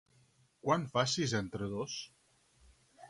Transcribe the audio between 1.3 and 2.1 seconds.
entre dos?